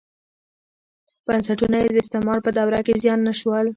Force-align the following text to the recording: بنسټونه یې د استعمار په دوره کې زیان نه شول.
بنسټونه 1.25 1.77
یې 1.83 1.87
د 1.93 1.97
استعمار 2.03 2.39
په 2.45 2.51
دوره 2.57 2.79
کې 2.85 2.99
زیان 3.03 3.19
نه 3.27 3.33
شول. 3.39 3.65